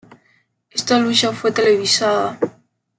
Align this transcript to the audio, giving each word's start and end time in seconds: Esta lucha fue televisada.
Esta 0.71 0.97
lucha 0.97 1.31
fue 1.31 1.51
televisada. 1.51 2.39